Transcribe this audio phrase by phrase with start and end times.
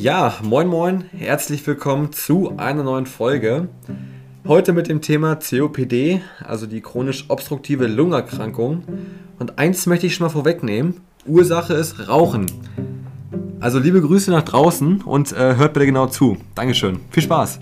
[0.00, 3.68] Ja, moin moin, herzlich willkommen zu einer neuen Folge.
[4.46, 8.84] Heute mit dem Thema COPD, also die chronisch obstruktive Lungenerkrankung.
[9.40, 12.46] Und eins möchte ich schon mal vorwegnehmen: Ursache ist Rauchen.
[13.58, 16.36] Also liebe Grüße nach draußen und äh, hört bitte genau zu.
[16.54, 17.00] Dankeschön.
[17.10, 17.58] Viel Spaß.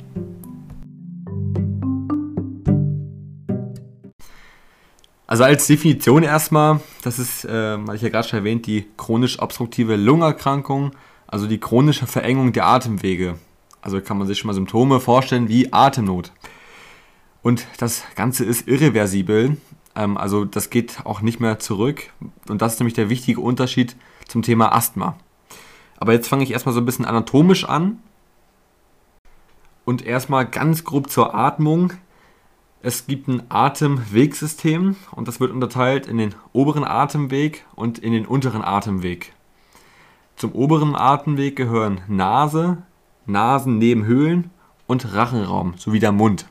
[5.26, 9.40] Also als Definition erstmal, das ist, äh, hatte ich ja gerade schon erwähnt, die chronisch
[9.40, 10.92] obstruktive Lungenerkrankung,
[11.26, 13.38] also die chronische Verengung der Atemwege.
[13.80, 16.32] Also kann man sich schon mal Symptome vorstellen wie Atemnot.
[17.42, 19.56] Und das Ganze ist irreversibel,
[19.96, 22.12] ähm, also das geht auch nicht mehr zurück.
[22.48, 23.96] Und das ist nämlich der wichtige Unterschied
[24.28, 25.16] zum Thema Asthma.
[25.98, 27.98] Aber jetzt fange ich erstmal so ein bisschen anatomisch an.
[29.84, 31.92] Und erstmal ganz grob zur Atmung.
[32.82, 38.26] Es gibt ein Atemwegsystem und das wird unterteilt in den oberen Atemweg und in den
[38.26, 39.32] unteren Atemweg.
[40.36, 42.78] Zum oberen Atemweg gehören Nase,
[43.26, 44.50] Nasennebenhöhlen
[44.86, 46.46] und Rachenraum sowie der Mund.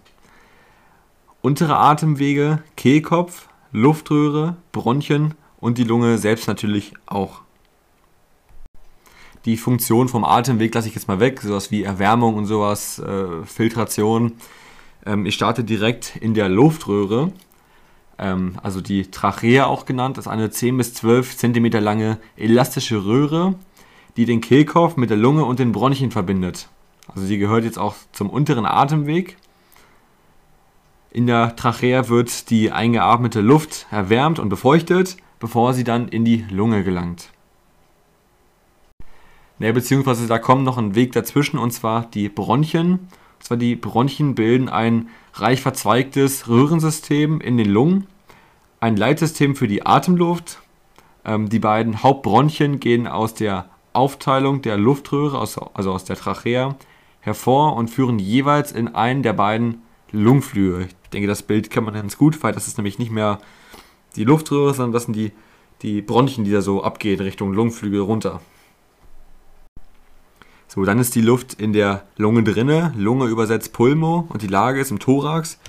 [1.41, 7.41] Untere Atemwege, Kehlkopf, Luftröhre, Bronchien und die Lunge selbst natürlich auch.
[9.45, 13.45] Die Funktion vom Atemweg lasse ich jetzt mal weg, sowas wie Erwärmung und sowas, äh,
[13.45, 14.33] Filtration
[15.06, 17.31] ähm, ich starte direkt in der Luftröhre,
[18.17, 23.06] ähm, also die Trachea auch genannt, das ist eine 10 bis 12 cm lange elastische
[23.06, 23.56] Röhre,
[24.17, 26.69] die den Kehlkopf mit der Lunge und den Bronchien verbindet.
[27.08, 29.38] Also sie gehört jetzt auch zum unteren Atemweg.
[31.11, 36.45] In der Trachea wird die eingeatmete Luft erwärmt und befeuchtet, bevor sie dann in die
[36.49, 37.31] Lunge gelangt.
[39.59, 43.07] Ja, beziehungsweise da kommt noch ein Weg dazwischen und zwar die Bronchien
[43.45, 48.07] zwar die Bronchien bilden ein reich verzweigtes Röhrensystem in den Lungen,
[48.79, 50.61] ein Leitsystem für die Atemluft.
[51.23, 56.75] Ähm, die beiden Hauptbronchien gehen aus der Aufteilung der Luftröhre, also aus der Trachea,
[57.21, 60.88] hervor und führen jeweils in einen der beiden Lungenflügel.
[61.03, 63.39] Ich denke, das Bild kennt man ganz gut, weil das ist nämlich nicht mehr
[64.16, 65.31] die Luftröhre, sondern das sind die,
[65.81, 68.41] die Bronchien, die da so abgehen Richtung Lungenflügel runter.
[70.67, 74.79] So, dann ist die Luft in der Lunge drinne, Lunge übersetzt Pulmo und die Lage
[74.81, 75.59] ist im Thorax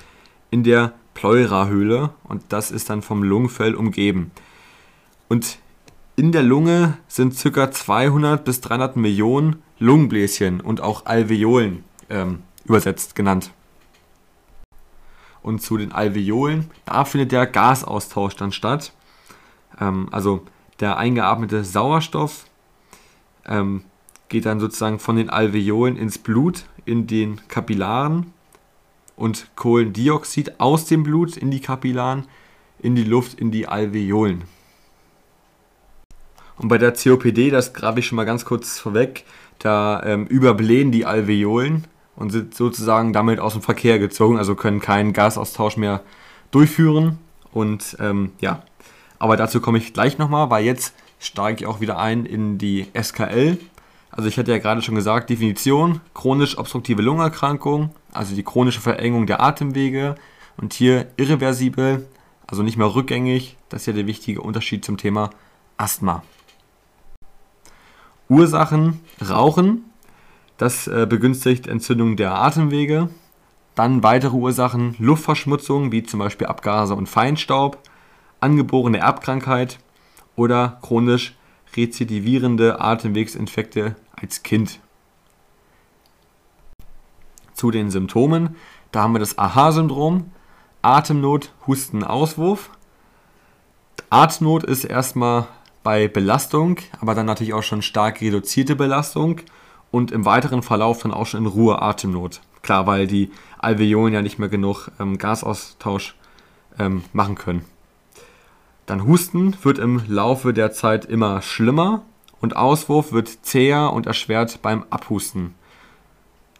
[0.50, 4.30] in der Pleurahöhle und das ist dann vom Lungenfell umgeben.
[5.28, 5.58] Und
[6.16, 7.70] in der Lunge sind ca.
[7.70, 13.52] 200 bis 300 Millionen Lungenbläschen und auch Alveolen ähm, übersetzt genannt.
[15.42, 18.94] Und zu den Alveolen, da findet der Gasaustausch dann statt.
[19.78, 20.42] Ähm, also
[20.80, 22.46] der eingeatmete Sauerstoff
[23.44, 23.84] ähm,
[24.28, 28.32] geht dann sozusagen von den Alveolen ins Blut, in den Kapillaren
[29.16, 32.26] und Kohlendioxid aus dem Blut in die Kapillaren,
[32.78, 34.44] in die Luft, in die Alveolen.
[36.58, 39.24] Und bei der COPD, das grabe ich schon mal ganz kurz vorweg,
[39.58, 41.84] da ähm, überblähen die Alveolen
[42.14, 46.02] und sind sozusagen damit aus dem Verkehr gezogen, also können keinen Gasaustausch mehr
[46.50, 47.18] durchführen.
[47.52, 48.62] Und ähm, ja,
[49.18, 52.86] aber dazu komme ich gleich nochmal, weil jetzt steige ich auch wieder ein in die
[53.00, 53.58] SKL,
[54.16, 59.26] also ich hatte ja gerade schon gesagt, Definition, chronisch obstruktive Lungenerkrankung, also die chronische Verengung
[59.26, 60.14] der Atemwege
[60.56, 62.08] und hier irreversibel,
[62.46, 65.28] also nicht mehr rückgängig, das ist ja der wichtige Unterschied zum Thema
[65.76, 66.22] Asthma.
[68.28, 69.84] Ursachen, Rauchen,
[70.56, 73.08] das äh, begünstigt Entzündung der Atemwege.
[73.74, 77.78] Dann weitere Ursachen, Luftverschmutzung, wie zum Beispiel Abgase und Feinstaub,
[78.40, 79.78] angeborene Erbkrankheit
[80.34, 81.36] oder chronisch
[81.76, 84.80] rezidivierende Atemwegsinfekte als Kind.
[87.52, 88.56] Zu den Symptomen,
[88.92, 90.30] da haben wir das AHA-Syndrom,
[90.82, 92.70] Atemnot, Husten, Auswurf.
[94.08, 95.48] Atemnot ist erstmal
[95.86, 99.42] bei Belastung, aber dann natürlich auch schon stark reduzierte Belastung
[99.92, 102.40] und im weiteren Verlauf dann auch schon in Ruhe Atemnot.
[102.62, 103.30] Klar, weil die
[103.60, 106.16] Alveolen ja nicht mehr genug ähm, Gasaustausch
[106.80, 107.64] ähm, machen können.
[108.86, 112.02] Dann Husten wird im Laufe der Zeit immer schlimmer
[112.40, 115.54] und Auswurf wird zäher und erschwert beim Abhusten.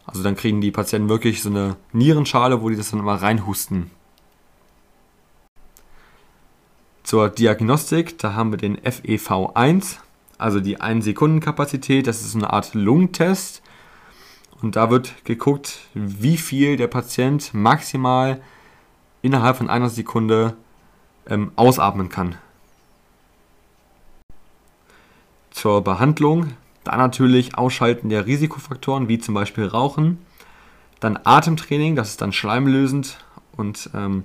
[0.06, 3.90] Also dann kriegen die Patienten wirklich so eine Nierenschale, wo die das dann immer reinhusten.
[7.06, 9.98] Zur Diagnostik, da haben wir den FEV1,
[10.38, 12.08] also die 1-Sekunden-Kapazität.
[12.08, 13.62] Das ist eine Art Lungentest.
[14.60, 18.42] Und da wird geguckt, wie viel der Patient maximal
[19.22, 20.56] innerhalb von einer Sekunde
[21.28, 22.34] ähm, ausatmen kann.
[25.52, 30.18] Zur Behandlung, da natürlich Ausschalten der Risikofaktoren, wie zum Beispiel Rauchen.
[30.98, 33.24] Dann Atemtraining, das ist dann schleimlösend
[33.56, 34.24] und ähm,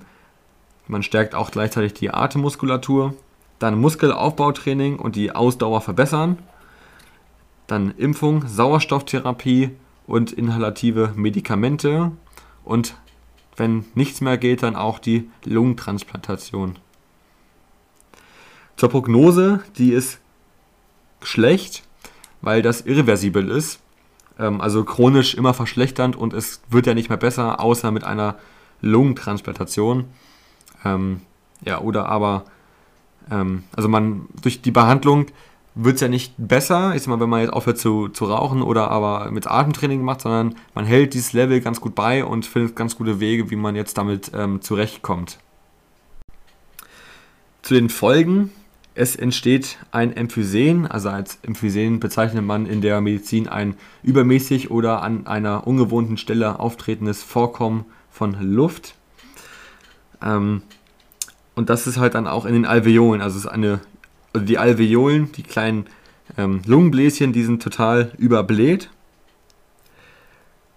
[0.92, 3.14] man stärkt auch gleichzeitig die Atemmuskulatur.
[3.60, 6.38] Dann Muskelaufbautraining und die Ausdauer verbessern.
[7.66, 9.72] Dann Impfung, Sauerstofftherapie
[10.06, 12.12] und inhalative Medikamente.
[12.66, 12.96] Und
[13.56, 16.78] wenn nichts mehr geht, dann auch die Lungentransplantation.
[18.76, 20.20] Zur Prognose, die ist
[21.22, 21.84] schlecht,
[22.42, 23.80] weil das irreversibel ist.
[24.38, 28.36] Ähm, also chronisch immer verschlechternd und es wird ja nicht mehr besser, außer mit einer
[28.82, 30.08] Lungentransplantation.
[30.86, 31.22] Ähm,
[31.66, 32.46] ja, oder aber,
[33.30, 35.28] ähm, also man durch die Behandlung
[35.74, 38.62] wird es ja nicht besser, ich sag mal, wenn man jetzt aufhört zu, zu rauchen
[38.62, 42.76] oder aber mit Atemtraining macht, sondern man hält dieses Level ganz gut bei und findet
[42.76, 45.40] ganz gute Wege, wie man jetzt damit ähm, zurechtkommt.
[47.62, 48.52] Zu den Folgen.
[48.94, 55.02] Es entsteht ein Emphysen, also als Emphysen bezeichnet man in der Medizin ein übermäßig oder
[55.02, 58.96] an einer ungewohnten Stelle auftretendes Vorkommen von Luft.
[60.24, 60.62] Ähm,
[61.56, 63.82] und das ist halt dann auch in den Alveolen, also es ist eine
[64.34, 65.86] also die Alveolen, die kleinen
[66.38, 68.90] ähm, Lungenbläschen, die sind total überbläht.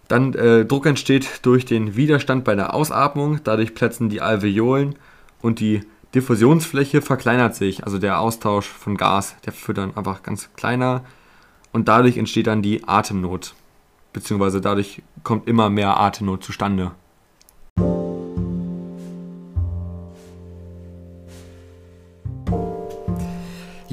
[0.08, 4.96] Dann äh, Druck entsteht durch den Widerstand bei der Ausatmung, dadurch platzen die Alveolen
[5.40, 5.82] und die
[6.14, 11.04] Diffusionsfläche verkleinert sich, also der Austausch von Gas, der wird dann einfach ganz kleiner
[11.72, 13.54] und dadurch entsteht dann die Atemnot,
[14.12, 16.92] beziehungsweise dadurch kommt immer mehr Atemnot zustande.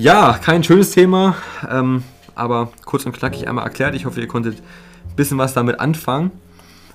[0.01, 1.35] Ja, kein schönes Thema,
[1.69, 2.03] ähm,
[2.33, 3.93] aber kurz und knackig einmal erklärt.
[3.93, 6.31] Ich hoffe, ihr konntet ein bisschen was damit anfangen.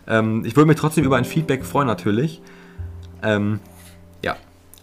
[0.09, 2.43] Ähm, ich würde mich trotzdem über ein Feedback freuen natürlich.
[3.23, 3.61] Ähm,
[4.25, 4.35] ja,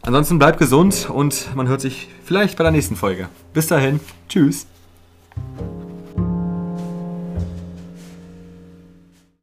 [0.03, 3.27] ansonsten bleibt gesund und man hört sich vielleicht bei der nächsten Folge.
[3.53, 3.99] Bis dahin,
[4.29, 4.67] tschüss.